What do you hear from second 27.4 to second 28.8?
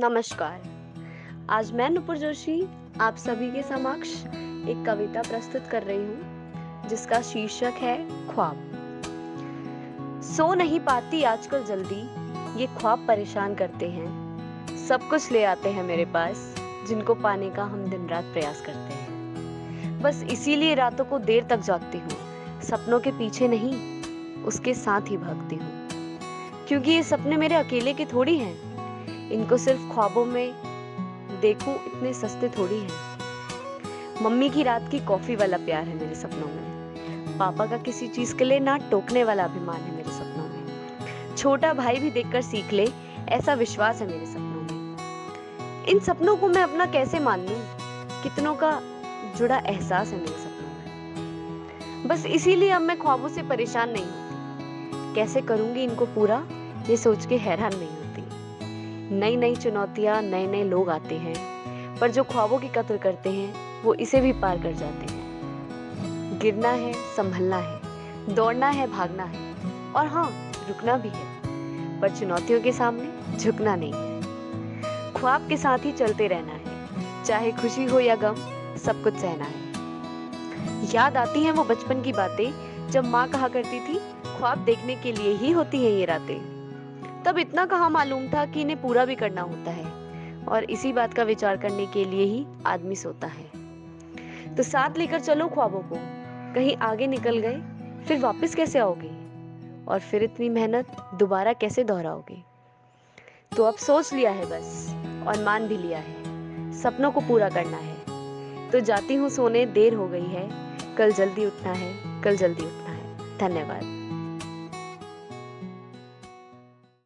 अकेले के थोड़ी हैं।